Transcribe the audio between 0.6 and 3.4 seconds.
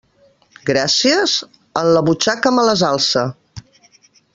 Gràcies?, en la butxaca me les alce.